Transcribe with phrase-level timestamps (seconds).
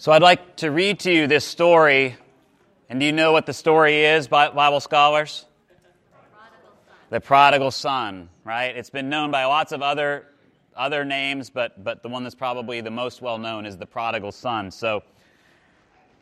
[0.00, 2.16] So I'd like to read to you this story.
[2.88, 5.44] And do you know what the story is, Bible scholars?
[7.10, 8.76] The prodigal son, right?
[8.76, 10.28] It's been known by lots of other,
[10.76, 14.30] other names, but, but the one that's probably the most well known is the prodigal
[14.30, 14.70] son.
[14.70, 15.02] So,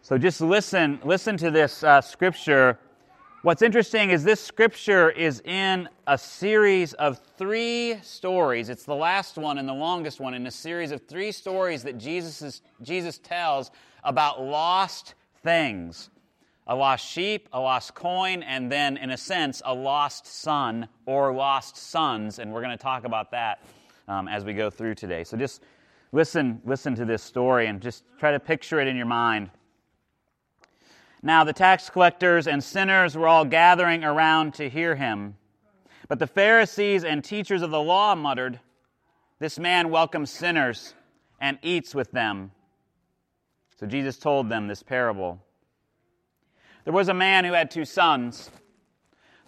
[0.00, 2.79] so just listen, listen to this uh, scripture
[3.47, 8.69] What's interesting is this scripture is in a series of three stories.
[8.71, 11.96] It's the last one and the longest one in a series of three stories that
[11.96, 13.71] Jesus, is, Jesus tells
[14.03, 15.14] about lost
[15.45, 16.11] things
[16.67, 21.32] a lost sheep, a lost coin, and then, in a sense, a lost son or
[21.32, 22.40] lost sons.
[22.40, 23.63] And we're going to talk about that
[24.09, 25.23] um, as we go through today.
[25.23, 25.63] So just
[26.11, 29.51] listen, listen to this story and just try to picture it in your mind.
[31.26, 35.34] Now the tax collectors and sinners were all gathering around to hear him.
[36.06, 38.61] But the Pharisees and teachers of the law muttered,
[39.41, 40.94] This man welcomes sinners
[41.41, 42.53] and eats with them.
[43.75, 45.41] So Jesus told them this parable.
[46.84, 48.53] There was a man who had two sons.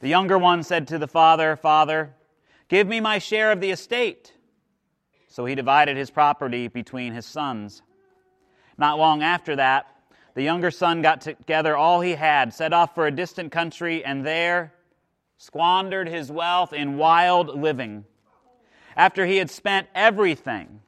[0.00, 2.12] The younger one said to the father, Father,
[2.66, 4.32] give me my share of the estate.
[5.28, 7.82] So he divided his property between his sons.
[8.76, 9.94] Not long after that,
[10.38, 14.24] the younger son got together all he had, set off for a distant country, and
[14.24, 14.72] there
[15.36, 18.04] squandered his wealth in wild living.
[18.96, 20.78] After he had spent everything,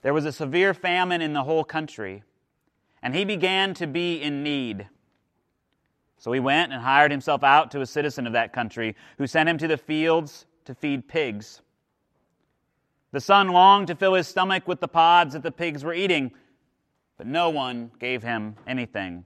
[0.00, 2.22] there was a severe famine in the whole country,
[3.02, 4.88] and he began to be in need.
[6.16, 9.46] So he went and hired himself out to a citizen of that country, who sent
[9.46, 11.60] him to the fields to feed pigs.
[13.12, 16.32] The son longed to fill his stomach with the pods that the pigs were eating
[17.16, 19.24] but no one gave him anything.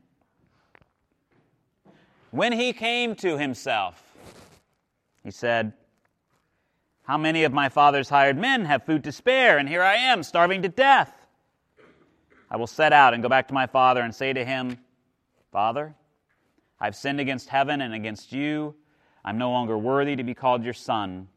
[2.31, 4.03] When he came to himself,
[5.25, 5.72] he said,
[7.05, 10.22] How many of my father's hired men have food to spare, and here I am,
[10.22, 11.12] starving to death?
[12.50, 14.78] I will set out and go back to my father and say to him,
[15.53, 15.94] Father,
[16.81, 18.75] I've sinned against heaven and against you.
[19.25, 21.28] I'm no longer worthy to be called your son.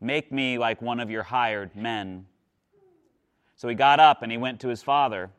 [0.00, 2.26] Make me like one of your hired men.
[3.56, 5.30] So he got up and he went to his father.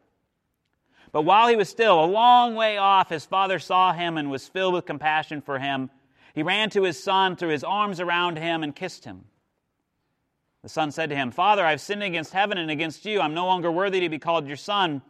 [1.13, 4.47] But while he was still a long way off, his father saw him and was
[4.47, 5.91] filled with compassion for him.
[6.33, 9.25] He ran to his son, threw his arms around him, and kissed him.
[10.63, 13.21] The son said to him, Father, I've sinned against heaven and against you.
[13.21, 15.03] I'm no longer worthy to be called your son.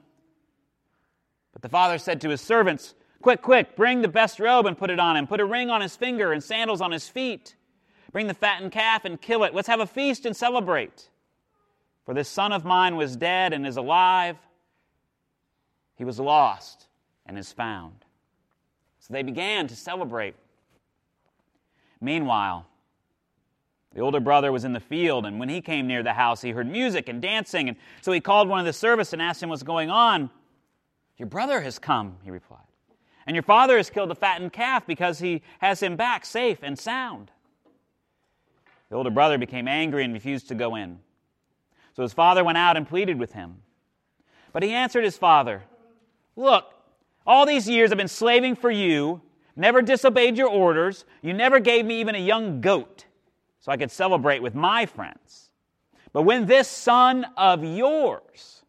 [1.53, 4.90] But the father said to his servants, Quick, quick, bring the best robe and put
[4.90, 5.25] it on him.
[5.25, 7.56] Put a ring on his finger and sandals on his feet.
[8.12, 9.53] Bring the fattened calf and kill it.
[9.53, 11.09] Let's have a feast and celebrate.
[12.03, 14.35] For this son of mine was dead and is alive
[15.95, 16.87] he was lost
[17.25, 18.05] and is found.
[18.99, 20.35] So they began to celebrate.
[21.99, 22.65] Meanwhile,
[23.93, 26.51] the older brother was in the field, and when he came near the house, he
[26.51, 27.69] heard music and dancing.
[27.69, 30.29] And so he called one of the servants and asked him what's going on.
[31.17, 32.59] Your brother has come, he replied.
[33.27, 36.77] And your father has killed the fattened calf because he has him back safe and
[36.77, 37.29] sound.
[38.89, 40.99] The older brother became angry and refused to go in.
[41.95, 43.61] So his father went out and pleaded with him.
[44.51, 45.63] But he answered his father,
[46.35, 46.66] Look,
[47.25, 49.21] all these years I've been slaving for you,
[49.55, 51.05] never disobeyed your orders.
[51.21, 53.05] You never gave me even a young goat
[53.59, 55.49] so I could celebrate with my friends.
[56.11, 58.63] But when this son of yours,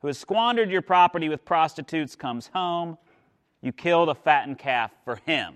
[0.00, 2.98] who has squandered your property with prostitutes, comes home,
[3.60, 5.54] you killed a fattened calf for him.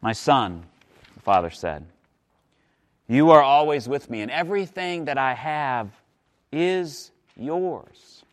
[0.00, 0.64] My son,
[1.14, 1.86] the father said,
[3.08, 5.90] you are always with me, and everything that I have
[6.52, 8.24] is yours.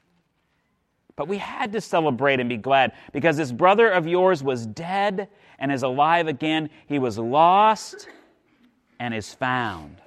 [1.16, 5.30] But we had to celebrate and be glad because this brother of yours was dead
[5.60, 6.70] and is alive again.
[6.88, 8.08] He was lost
[9.00, 9.98] and is found.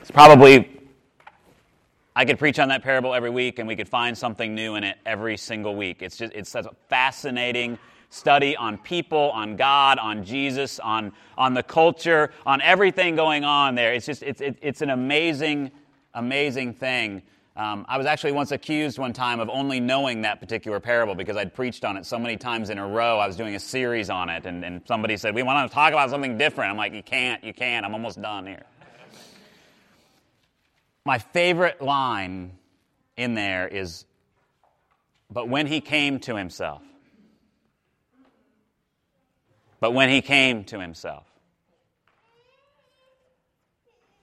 [0.00, 0.80] It's probably,
[2.14, 4.84] I could preach on that parable every week and we could find something new in
[4.84, 6.02] it every single week.
[6.02, 7.78] It's just, it's such a fascinating
[8.10, 13.76] study on people, on God, on Jesus, on, on the culture, on everything going on
[13.76, 13.94] there.
[13.94, 15.70] It's just, it's, it, it's an amazing,
[16.12, 17.22] amazing thing.
[17.56, 21.36] Um, I was actually once accused one time of only knowing that particular parable because
[21.36, 23.18] I'd preached on it so many times in a row.
[23.18, 25.92] I was doing a series on it, and, and somebody said, We want to talk
[25.92, 26.70] about something different.
[26.70, 27.84] I'm like, You can't, you can't.
[27.84, 28.62] I'm almost done here.
[31.04, 32.52] My favorite line
[33.16, 34.04] in there is,
[35.30, 36.82] But when he came to himself,
[39.80, 41.26] but when he came to himself.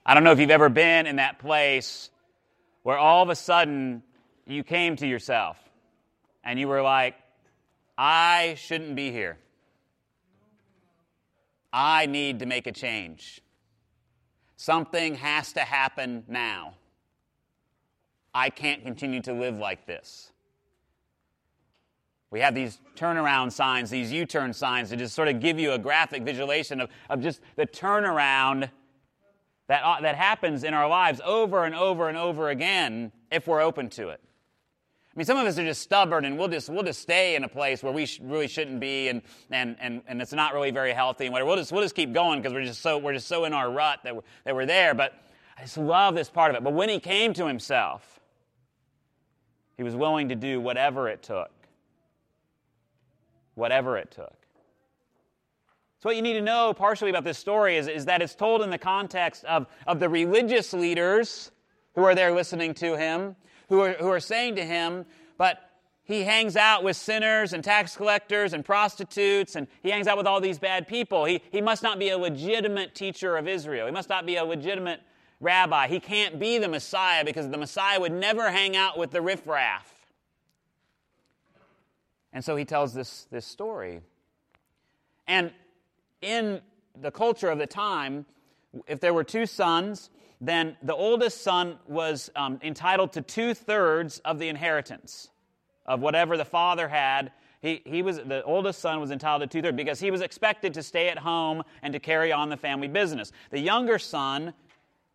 [0.06, 2.08] I don't know if you've ever been in that place
[2.82, 4.02] where all of a sudden
[4.46, 5.58] you came to yourself
[6.42, 7.14] and you were like,
[7.98, 9.36] I shouldn't be here.
[11.72, 13.42] I need to make a change.
[14.56, 16.74] Something has to happen now.
[18.32, 20.32] I can't continue to live like this.
[22.30, 25.72] We have these turnaround signs, these U turn signs to just sort of give you
[25.72, 28.70] a graphic visualization of, of just the turnaround
[29.68, 33.62] that, uh, that happens in our lives over and over and over again if we're
[33.62, 34.20] open to it.
[34.22, 37.44] I mean, some of us are just stubborn and we'll just, we'll just stay in
[37.44, 40.70] a place where we sh- really shouldn't be and, and, and, and it's not really
[40.70, 41.48] very healthy and whatever.
[41.48, 43.70] We'll just, we'll just keep going because we're just so, we're just so in our
[43.70, 44.94] rut that we're, that we're there.
[44.94, 45.14] But
[45.56, 46.62] I just love this part of it.
[46.62, 48.20] But when he came to himself,
[49.76, 51.50] he was willing to do whatever it took.
[53.58, 54.36] Whatever it took.
[56.00, 58.62] So, what you need to know partially about this story is, is that it's told
[58.62, 61.50] in the context of, of the religious leaders
[61.96, 63.34] who are there listening to him,
[63.68, 65.04] who are, who are saying to him,
[65.38, 65.58] but
[66.04, 70.28] he hangs out with sinners and tax collectors and prostitutes, and he hangs out with
[70.28, 71.24] all these bad people.
[71.24, 73.86] He, he must not be a legitimate teacher of Israel.
[73.86, 75.00] He must not be a legitimate
[75.40, 75.88] rabbi.
[75.88, 79.97] He can't be the Messiah because the Messiah would never hang out with the riffraff.
[82.38, 84.00] And so he tells this, this story.
[85.26, 85.50] And
[86.22, 86.60] in
[86.96, 88.26] the culture of the time,
[88.86, 94.20] if there were two sons, then the oldest son was um, entitled to two thirds
[94.20, 95.30] of the inheritance
[95.84, 97.32] of whatever the father had.
[97.60, 100.74] He, he was the oldest son was entitled to two thirds because he was expected
[100.74, 103.32] to stay at home and to carry on the family business.
[103.50, 104.54] The younger son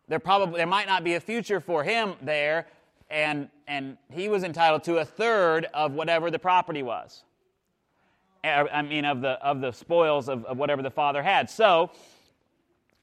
[0.08, 2.66] there probably there might not be a future for him there,
[3.10, 7.22] and and he was entitled to a third of whatever the property was.
[8.44, 11.50] Er, I mean, of the of the spoils of, of whatever the father had.
[11.50, 11.90] So,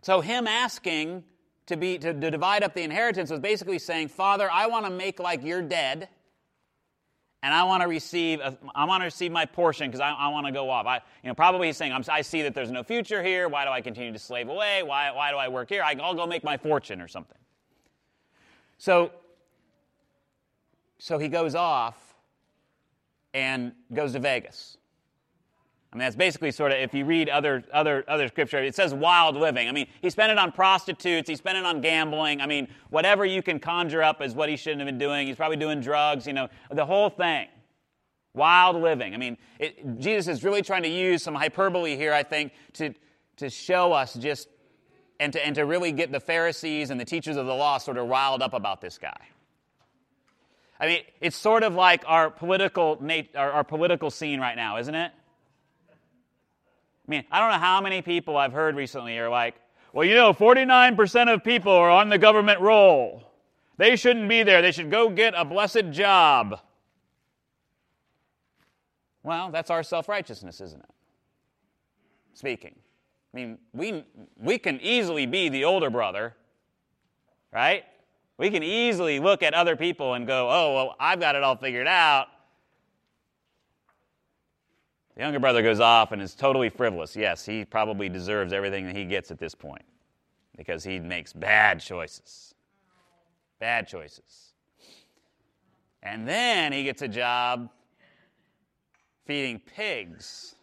[0.01, 1.23] so him asking
[1.67, 4.91] to be to, to divide up the inheritance was basically saying, Father, I want to
[4.91, 6.09] make like you're dead
[7.43, 10.27] and I want to receive a, I want to receive my portion because I, I,
[10.27, 10.85] want to go off.
[10.85, 13.47] I, you know, probably he's saying, i see that there's no future here.
[13.47, 14.83] Why do I continue to slave away?
[14.83, 15.81] Why, why do I work here?
[15.81, 17.37] I, I'll go make my fortune or something.
[18.77, 19.11] So,
[21.03, 22.13] so he goes off
[23.33, 24.77] and goes to Vegas.
[25.91, 28.93] I mean, that's basically sort of, if you read other, other, other scripture, it says
[28.93, 29.67] wild living.
[29.67, 32.39] I mean, he spent it on prostitutes, he spent it on gambling.
[32.39, 35.25] I mean, whatever you can conjure up is what he shouldn't have been doing.
[35.25, 37.47] He's probably doing drugs, you know, the whole thing.
[38.35, 39.15] Wild living.
[39.15, 42.93] I mean, it, Jesus is really trying to use some hyperbole here, I think, to,
[43.37, 44.49] to show us just,
[45.19, 47.97] and to, and to really get the Pharisees and the teachers of the law sort
[47.97, 49.17] of riled up about this guy.
[50.81, 52.99] I mean, it's sort of like our political,
[53.35, 55.11] our, our political scene right now, isn't it?
[55.91, 59.53] I mean, I don't know how many people I've heard recently are like,
[59.93, 63.23] well, you know, 49% of people are on the government roll.
[63.77, 64.63] They shouldn't be there.
[64.63, 66.59] They should go get a blessed job.
[69.21, 70.89] Well, that's our self righteousness, isn't it?
[72.33, 72.75] Speaking.
[73.33, 74.03] I mean, we,
[74.37, 76.35] we can easily be the older brother,
[77.53, 77.83] right?
[78.41, 81.55] We can easily look at other people and go, oh, well, I've got it all
[81.55, 82.25] figured out.
[85.13, 87.15] The younger brother goes off and is totally frivolous.
[87.15, 89.83] Yes, he probably deserves everything that he gets at this point
[90.57, 92.55] because he makes bad choices.
[93.59, 94.53] Bad choices.
[96.01, 97.69] And then he gets a job
[99.27, 100.55] feeding pigs.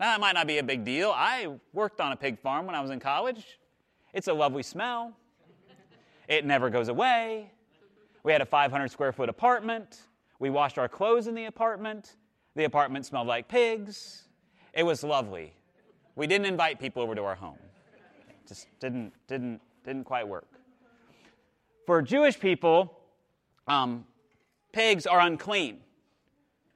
[0.00, 1.12] Now, that might not be a big deal.
[1.14, 3.60] I worked on a pig farm when I was in college.
[4.12, 5.14] It's a lovely smell.
[6.28, 7.50] It never goes away.
[8.22, 10.02] We had a 500 square foot apartment.
[10.38, 12.16] We washed our clothes in the apartment.
[12.54, 14.24] The apartment smelled like pigs.
[14.74, 15.54] It was lovely.
[16.14, 17.58] We didn't invite people over to our home.
[18.28, 20.46] It just didn't, didn't, didn't quite work.
[21.86, 22.98] For Jewish people,
[23.66, 24.04] um,
[24.72, 25.80] pigs are unclean.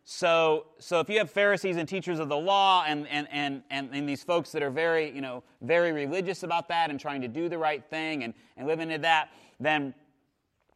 [0.05, 3.91] So, so if you have Pharisees and teachers of the law and, and, and, and,
[3.93, 7.29] and, these folks that are very, you know, very religious about that and trying to
[7.29, 9.31] do the right thing and, and live into that,
[9.61, 9.95] then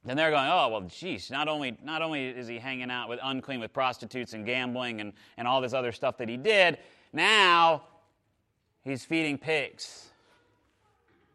[0.07, 3.19] then they're going, oh, well, geez, not only, not only is he hanging out with
[3.25, 6.79] unclean with prostitutes and gambling and, and all this other stuff that he did,
[7.13, 7.83] now
[8.85, 10.11] he's feeding pigs.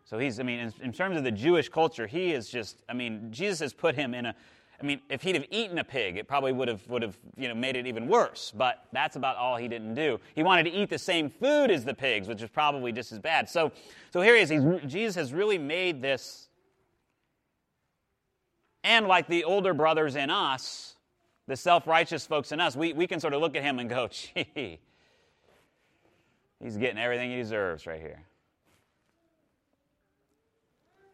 [0.06, 2.94] So he's, I mean, in, in terms of the Jewish culture, he is just, I
[2.94, 4.36] mean, Jesus has put him in a,
[4.82, 7.48] I mean, if he'd have eaten a pig, it probably would have, would have you
[7.48, 8.52] know, made it even worse.
[8.56, 10.20] But that's about all he didn't do.
[10.34, 13.20] He wanted to eat the same food as the pigs, which is probably just as
[13.20, 13.50] bad.
[13.50, 13.72] So,
[14.12, 14.50] so here he is.
[14.50, 16.50] He's, Jesus has really made this
[18.84, 20.96] and like the older brothers in us,
[21.48, 23.90] the self righteous folks in us, we, we can sort of look at him and
[23.90, 24.80] go, gee,
[26.60, 28.24] he's getting everything he deserves right here.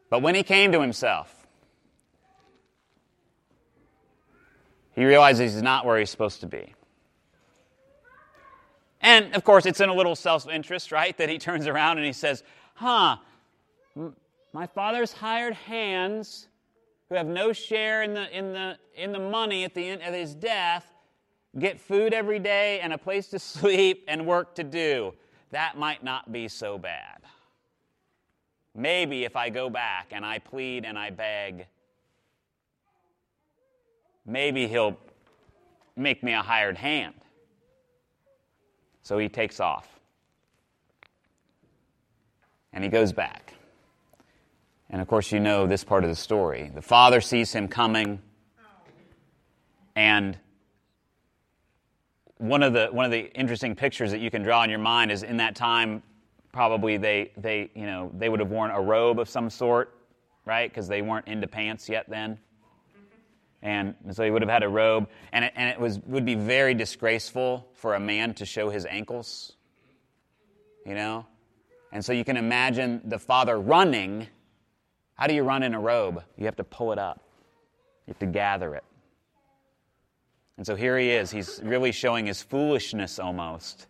[0.09, 1.46] But when he came to himself,
[4.97, 6.73] he realizes he's not where he's supposed to be.
[8.99, 11.15] And of course, it's in a little self interest, right?
[11.19, 13.17] That he turns around and he says, Huh,
[14.53, 16.47] my father's hired hands
[17.09, 20.15] who have no share in the, in the, in the money at the end of
[20.15, 20.91] his death
[21.59, 25.13] get food every day and a place to sleep and work to do.
[25.51, 27.19] That might not be so bad.
[28.73, 31.67] Maybe if I go back and I plead and I beg,
[34.27, 34.97] maybe he'll
[35.95, 37.15] make me a hired hand.
[39.01, 39.87] So he takes off.
[42.73, 43.53] And he goes back.
[44.89, 46.71] And of course, you know this part of the story.
[46.73, 48.21] The father sees him coming,
[49.95, 50.37] and
[52.37, 55.11] one of the one of the interesting pictures that you can draw in your mind
[55.11, 56.03] is in that time
[56.51, 59.95] probably they they you know they would have worn a robe of some sort
[60.45, 62.37] right because they weren't into pants yet then
[63.61, 66.35] and so he would have had a robe and it, and it was would be
[66.35, 69.57] very disgraceful for a man to show his ankles
[70.87, 71.25] you know?
[71.91, 74.27] And so you can imagine the father running.
[75.15, 76.23] How do you run in a robe?
[76.37, 77.21] You have to pull it up.
[78.07, 78.83] You have to gather it.
[80.55, 81.29] And so here he is.
[81.29, 83.87] He's really showing his foolishness almost.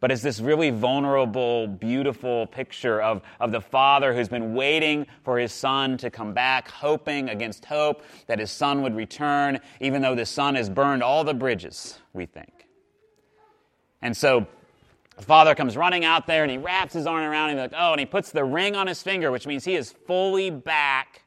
[0.00, 5.38] But it's this really vulnerable, beautiful picture of, of the father who's been waiting for
[5.38, 10.14] his son to come back, hoping against hope that his son would return, even though
[10.14, 12.68] the son has burned all the bridges, we think.
[14.00, 14.46] And so
[15.16, 17.90] the father comes running out there and he wraps his arm around him, like, oh,
[17.90, 21.24] and he puts the ring on his finger, which means he is fully back.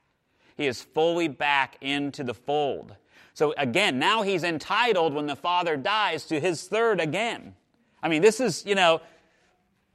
[0.56, 2.96] He is fully back into the fold.
[3.34, 7.56] So again, now he's entitled when the father dies to his third again.
[8.04, 9.02] I mean, this is, you know,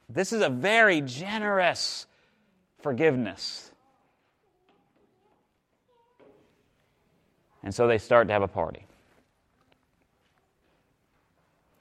[0.08, 2.06] this is a very generous
[2.80, 3.70] forgiveness.
[7.62, 8.86] And so they start to have a party.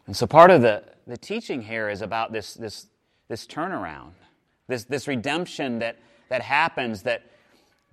[0.07, 2.87] And so part of the, the teaching here is about this, this,
[3.27, 4.11] this turnaround,
[4.67, 5.97] this, this redemption that,
[6.29, 7.23] that happens that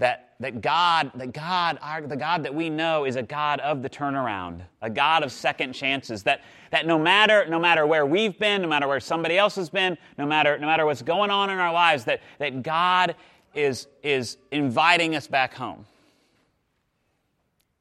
[0.02, 3.82] that, that God, that God, our, the God that we know is a God of
[3.82, 6.24] the turnaround, a God of second chances.
[6.24, 6.40] That,
[6.72, 9.96] that no matter, no matter where we've been, no matter where somebody else has been,
[10.18, 13.14] no matter, no matter what's going on in our lives, that, that God
[13.54, 15.86] is, is inviting us back home.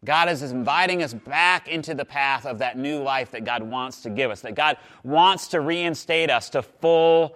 [0.05, 4.03] God is inviting us back into the path of that new life that God wants
[4.03, 7.35] to give us, that God wants to reinstate us to full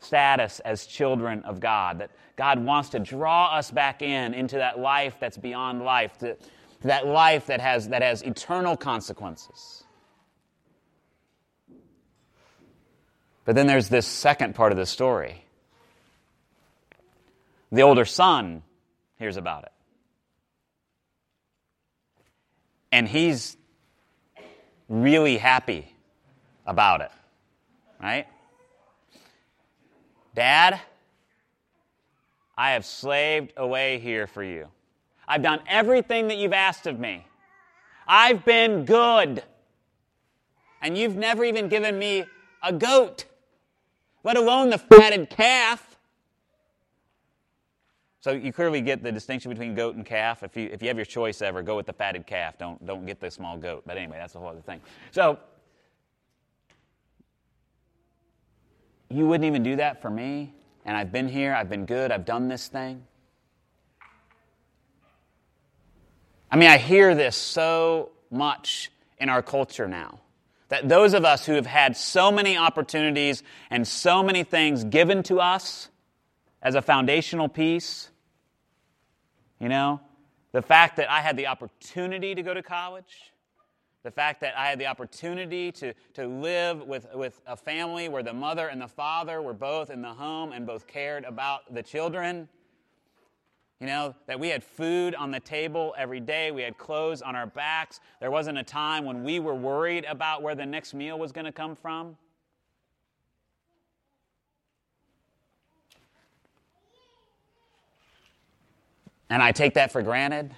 [0.00, 4.78] status as children of God, that God wants to draw us back in into that
[4.78, 9.82] life that's beyond life, to, to that life that has, that has eternal consequences.
[13.44, 15.44] But then there's this second part of the story.
[17.72, 18.62] The older son
[19.18, 19.72] hears about it.
[22.92, 23.56] And he's
[24.88, 25.92] really happy
[26.64, 27.10] about it,
[28.00, 28.28] right?
[30.36, 30.80] Dad,
[32.58, 34.66] I have slaved away here for you.
[35.26, 37.24] I've done everything that you've asked of me.
[38.06, 39.42] I've been good.
[40.82, 42.24] And you've never even given me
[42.62, 43.24] a goat,
[44.24, 45.96] let alone the fatted calf.
[48.20, 50.42] So you clearly get the distinction between goat and calf.
[50.42, 52.58] If you, if you have your choice ever, go with the fatted calf.
[52.58, 53.84] Don't, don't get the small goat.
[53.86, 54.82] But anyway, that's a whole other thing.
[55.12, 55.38] So
[59.10, 60.52] You wouldn't even do that for me?
[60.84, 63.04] And I've been here, I've been good, I've done this thing?
[66.50, 70.20] I mean, I hear this so much in our culture now.
[70.68, 75.22] That those of us who have had so many opportunities and so many things given
[75.24, 75.88] to us
[76.62, 78.10] as a foundational piece,
[79.58, 80.00] you know,
[80.52, 83.32] the fact that I had the opportunity to go to college,
[84.04, 88.22] the fact that I had the opportunity to, to live with, with a family where
[88.22, 91.82] the mother and the father were both in the home and both cared about the
[91.82, 92.48] children.
[93.80, 97.36] You know, that we had food on the table every day, we had clothes on
[97.36, 98.00] our backs.
[98.20, 101.44] There wasn't a time when we were worried about where the next meal was going
[101.44, 102.16] to come from.
[109.30, 110.54] And I take that for granted.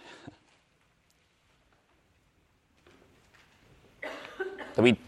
[4.76, 4.98] We,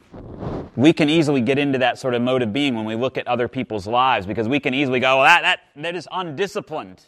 [0.77, 3.27] we can easily get into that sort of mode of being when we look at
[3.27, 7.03] other people's lives because we can easily go, well, that, that, that is undisciplined.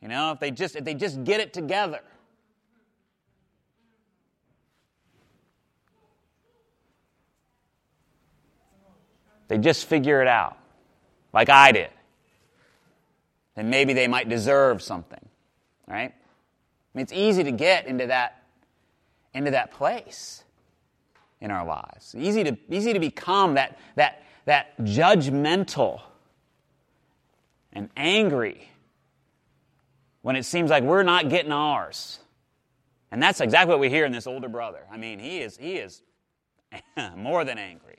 [0.00, 2.00] You know, if they just, if they just get it together.
[9.48, 10.56] They just figure it out,
[11.32, 11.90] like I did.
[13.56, 15.28] Then maybe they might deserve something,
[15.88, 16.14] right?
[16.14, 18.44] I mean, it's easy to get into that,
[19.34, 20.44] into that place.
[21.40, 22.14] In our lives.
[22.16, 26.02] Easy to, easy to become that, that, that judgmental
[27.72, 28.68] and angry
[30.22, 32.18] when it seems like we're not getting ours.
[33.10, 34.84] And that's exactly what we hear in this older brother.
[34.90, 36.02] I mean, he is, he is
[37.16, 37.98] more than angry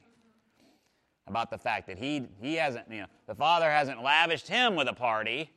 [1.27, 4.87] about the fact that he, he hasn't, you know, the father hasn't lavished him with
[4.87, 5.49] a party.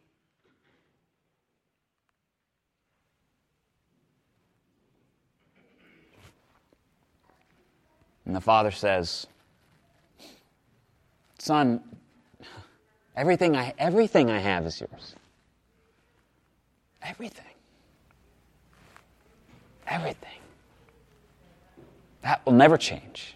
[8.27, 9.27] And the father says,
[11.39, 11.81] Son,
[13.17, 15.15] everything I, everything I have is yours.
[17.03, 17.45] Everything.
[19.87, 20.39] Everything.
[22.23, 23.35] That will never change.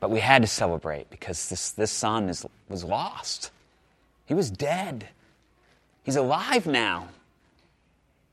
[0.00, 3.50] But we had to celebrate because this, this son is, was lost.
[4.24, 5.08] He was dead.
[6.02, 7.08] He's alive now.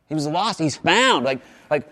[0.08, 0.60] He was lost.
[0.60, 1.26] He's found.
[1.26, 1.88] Like, like,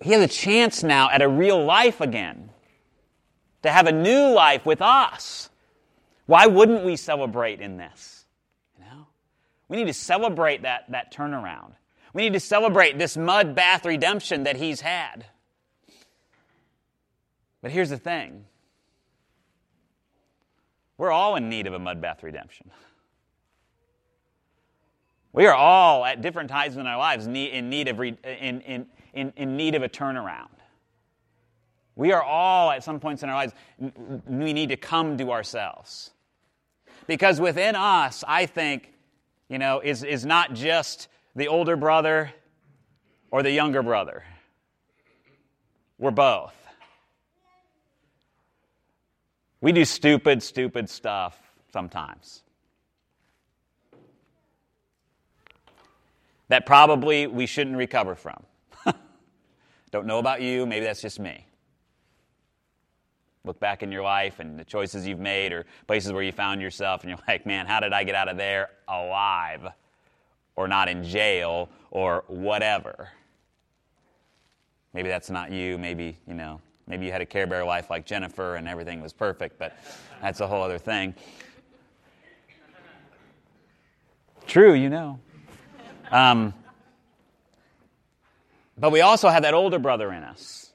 [0.00, 2.50] he has a chance now at a real life again,
[3.62, 5.50] to have a new life with us.
[6.26, 8.24] Why wouldn't we celebrate in this?
[8.78, 9.06] You know?
[9.68, 11.72] We need to celebrate that, that turnaround.
[12.12, 15.26] We need to celebrate this mud bath redemption that he's had.
[17.60, 18.44] But here's the thing
[20.96, 22.70] we're all in need of a mud bath redemption.
[25.32, 29.32] We are all at different times in our lives in need of, in, in, in,
[29.36, 30.48] in need of a turnaround.
[31.96, 33.52] We are all at some points in our lives,
[34.26, 36.12] we need to come to ourselves.
[37.08, 38.92] Because within us, I think,
[39.48, 42.32] you know, is, is not just the older brother
[43.30, 44.22] or the younger brother.
[45.98, 46.54] We're both.
[49.60, 51.36] We do stupid, stupid stuff
[51.72, 52.42] sometimes.
[56.48, 58.44] That probably we shouldn't recover from.
[59.90, 61.46] Don't know about you, maybe that's just me.
[63.44, 66.60] Look back in your life and the choices you've made or places where you found
[66.60, 69.68] yourself and you're like, man, how did I get out of there alive?
[70.56, 73.08] Or not in jail or whatever.
[74.92, 75.78] Maybe that's not you.
[75.78, 79.12] Maybe, you know, maybe you had a Care Bear life like Jennifer and everything was
[79.12, 79.78] perfect, but
[80.20, 81.14] that's a whole other thing.
[84.46, 85.20] True, you know.
[86.10, 86.52] Um,
[88.78, 90.68] but we also have that older brother in us.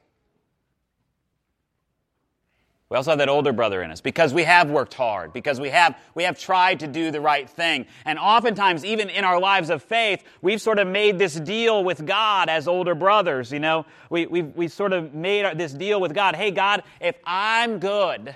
[2.94, 5.72] We also have that older brother in us because we have worked hard, because we
[5.72, 7.88] have, we have tried to do the right thing.
[8.06, 12.06] And oftentimes, even in our lives of faith, we've sort of made this deal with
[12.06, 13.52] God as older brothers.
[13.52, 16.36] You know, we, we've, we sort of made this deal with God.
[16.36, 18.36] Hey, God, if I'm good,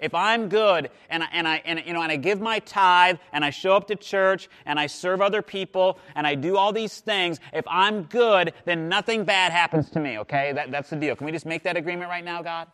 [0.00, 3.18] if I'm good and I, and I, and, you know, and I give my tithe
[3.32, 6.72] and I show up to church and I serve other people and I do all
[6.72, 10.52] these things, if I'm good, then nothing bad happens to me, okay?
[10.52, 11.16] That, that's the deal.
[11.16, 12.68] Can we just make that agreement right now, God?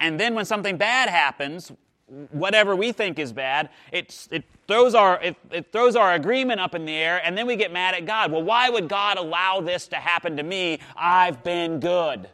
[0.00, 1.70] And then when something bad happens,
[2.30, 6.74] whatever we think is bad, it, it, throws our, it, it throws our agreement up
[6.74, 8.32] in the air, and then we get mad at God.
[8.32, 10.80] Well, why would God allow this to happen to me?
[10.96, 12.28] I've been good.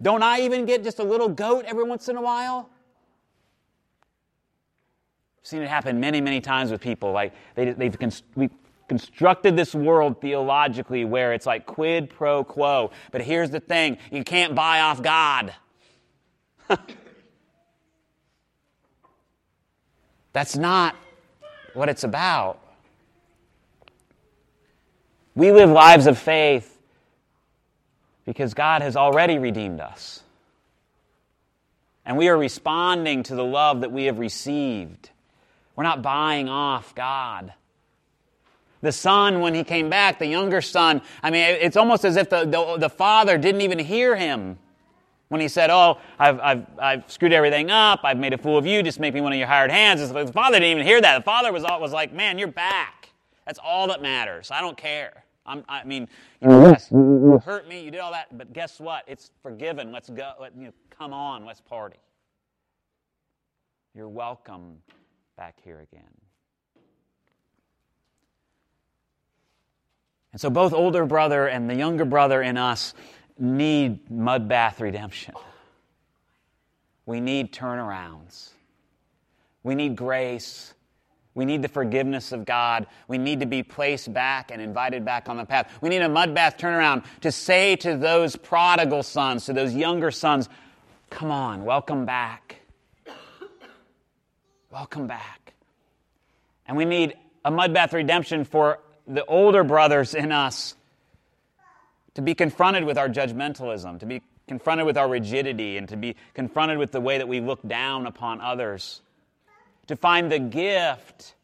[0.00, 2.70] Don't I even get just a little goat every once in a while?
[5.40, 7.10] I've seen it happen many, many times with people.
[7.12, 7.96] Like they, they've
[8.36, 8.50] we
[8.88, 12.92] constructed this world theologically where it's like quid pro quo.
[13.10, 15.52] But here's the thing: you can't buy off God.
[20.32, 20.94] That's not
[21.74, 22.60] what it's about.
[25.34, 26.77] We live lives of faith
[28.28, 30.22] because God has already redeemed us.
[32.04, 35.08] And we are responding to the love that we have received.
[35.74, 37.54] We're not buying off God.
[38.82, 42.28] The son, when he came back, the younger son, I mean, it's almost as if
[42.28, 44.58] the, the, the father didn't even hear him
[45.28, 48.00] when he said, Oh, I've, I've, I've screwed everything up.
[48.04, 48.82] I've made a fool of you.
[48.82, 50.06] Just make me one of your hired hands.
[50.06, 51.16] The father didn't even hear that.
[51.16, 53.08] The father was, was like, Man, you're back.
[53.46, 54.50] That's all that matters.
[54.50, 55.24] I don't care.
[55.48, 56.08] I'm, i mean,
[56.40, 56.70] you know, mm-hmm.
[56.72, 57.30] yes, you mm-hmm.
[57.30, 57.50] Mm-hmm.
[57.50, 59.04] hurt me, you did all that, but guess what?
[59.06, 59.90] It's forgiven.
[59.90, 60.32] Let's go.
[60.40, 61.98] Let, you know, come on, let's party.
[63.94, 64.76] You're welcome
[65.36, 66.04] back here again.
[70.32, 72.94] And so both older brother and the younger brother in us
[73.38, 75.34] need mud bath redemption.
[77.06, 78.50] We need turnarounds.
[79.62, 80.74] We need grace.
[81.38, 82.88] We need the forgiveness of God.
[83.06, 85.72] We need to be placed back and invited back on the path.
[85.80, 90.10] We need a mud bath turnaround to say to those prodigal sons, to those younger
[90.10, 90.48] sons,
[91.10, 92.56] come on, welcome back.
[94.72, 95.52] Welcome back.
[96.66, 100.74] And we need a mud bath redemption for the older brothers in us
[102.14, 106.16] to be confronted with our judgmentalism, to be confronted with our rigidity, and to be
[106.34, 109.02] confronted with the way that we look down upon others,
[109.88, 111.34] to find the gift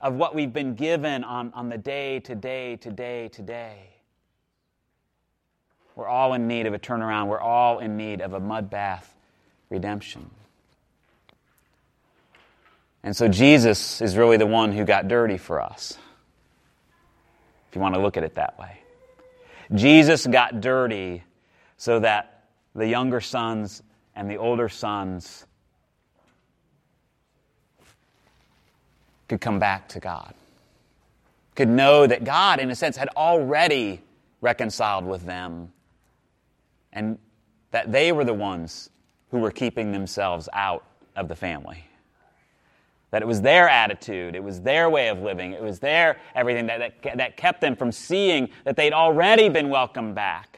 [0.00, 3.90] of what we've been given on, on the day to day to day to day.
[5.96, 7.26] We're all in need of a turnaround.
[7.26, 9.14] We're all in need of a mud bath
[9.68, 10.30] redemption.
[13.02, 15.98] And so Jesus is really the one who got dirty for us,
[17.68, 18.80] if you want to look at it that way.
[19.74, 21.24] Jesus got dirty
[21.76, 23.82] so that the younger sons
[24.14, 25.46] and the older sons
[29.28, 30.34] could come back to God,
[31.54, 34.00] could know that God, in a sense, had already
[34.40, 35.72] reconciled with them,
[36.92, 37.18] and
[37.70, 38.90] that they were the ones
[39.30, 40.84] who were keeping themselves out
[41.16, 41.84] of the family.
[43.10, 46.66] That it was their attitude, it was their way of living, it was their everything
[46.66, 50.57] that, that, that kept them from seeing that they'd already been welcomed back.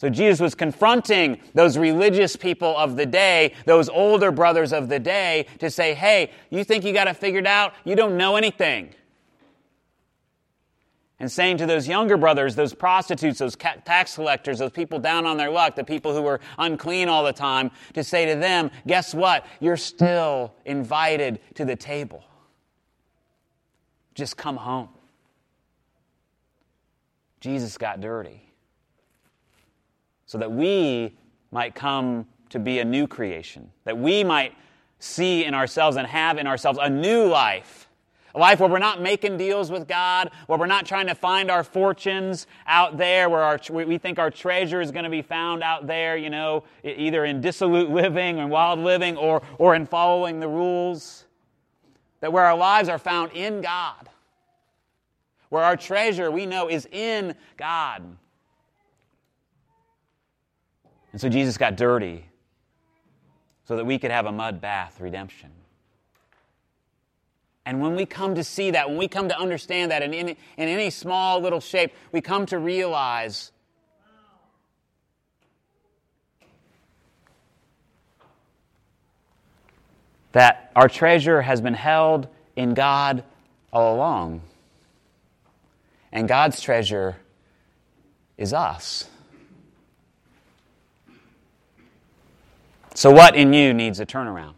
[0.00, 4.98] So Jesus was confronting those religious people of the day, those older brothers of the
[4.98, 7.74] day, to say, hey, you think you got it figured out?
[7.84, 8.94] You don't know anything
[11.18, 15.36] and saying to those younger brothers, those prostitutes, those tax collectors, those people down on
[15.36, 19.12] their luck, the people who were unclean all the time, to say to them, guess
[19.12, 19.44] what?
[19.60, 22.24] You're still invited to the table.
[24.14, 24.88] Just come home.
[27.42, 28.49] Jesus got dirty
[30.30, 31.12] so that we
[31.50, 34.54] might come to be a new creation, that we might
[35.00, 37.88] see in ourselves and have in ourselves a new life
[38.32, 41.50] a life where we're not making deals with God, where we're not trying to find
[41.50, 45.64] our fortunes out there, where our, we think our treasure is going to be found
[45.64, 50.38] out there, you know, either in dissolute living and wild living or, or in following
[50.38, 51.24] the rules.
[52.20, 54.08] That where our lives are found in God,
[55.48, 58.04] where our treasure we know is in God.
[61.12, 62.24] And so Jesus got dirty
[63.64, 65.50] so that we could have a mud bath redemption.
[67.66, 70.32] And when we come to see that, when we come to understand that in any,
[70.56, 73.52] in any small little shape, we come to realize
[80.32, 83.24] that our treasure has been held in God
[83.72, 84.42] all along.
[86.12, 87.16] And God's treasure
[88.36, 89.08] is us.
[93.00, 94.56] So, what in you needs a turnaround?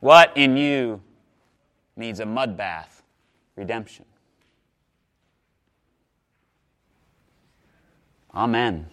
[0.00, 1.00] What in you
[1.94, 3.04] needs a mud bath
[3.54, 4.06] redemption?
[8.34, 8.90] Amen.